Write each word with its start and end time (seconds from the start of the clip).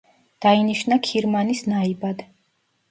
დაინიშნა 0.45 0.99
ქირმანის 1.09 1.65
ნაიბად. 1.77 2.27